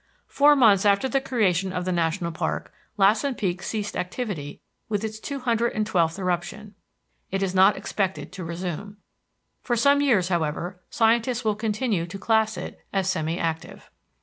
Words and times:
Four 0.25 0.55
months 0.55 0.83
after 0.83 1.07
the 1.07 1.21
creation 1.21 1.71
of 1.71 1.85
the 1.85 1.91
national 1.91 2.31
park 2.31 2.73
Lassen 2.97 3.35
Peak 3.35 3.61
ceased 3.61 3.95
activity 3.95 4.59
with 4.89 5.03
its 5.03 5.19
two 5.19 5.41
hundred 5.41 5.73
and 5.73 5.85
twelfth 5.85 6.17
eruption. 6.17 6.73
It 7.29 7.43
is 7.43 7.53
not 7.53 7.77
expected 7.77 8.31
to 8.31 8.43
resume. 8.43 8.97
For 9.61 9.75
some 9.75 10.01
years, 10.01 10.29
however, 10.29 10.81
scientists 10.89 11.45
will 11.45 11.53
continue 11.53 12.07
to 12.07 12.17
class 12.17 12.57
it 12.57 12.79
as 12.91 13.11
semi 13.11 13.37
active. 13.37 13.91